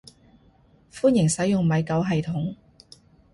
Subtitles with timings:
[0.91, 2.55] 歡迎使用米狗系統